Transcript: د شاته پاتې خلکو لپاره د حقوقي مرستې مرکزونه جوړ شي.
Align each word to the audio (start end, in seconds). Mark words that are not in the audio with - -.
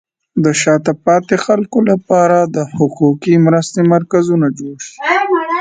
د 0.43 0.45
شاته 0.61 0.93
پاتې 1.05 1.35
خلکو 1.45 1.79
لپاره 1.91 2.37
د 2.55 2.57
حقوقي 2.77 3.35
مرستې 3.45 3.81
مرکزونه 3.93 4.47
جوړ 4.59 4.75
شي. 4.87 4.97